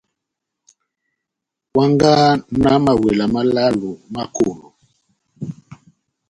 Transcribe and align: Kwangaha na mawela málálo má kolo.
Kwangaha 1.71 2.29
na 2.61 2.73
mawela 2.83 3.25
málálo 3.33 3.89
má 4.13 4.23
kolo. 4.35 4.67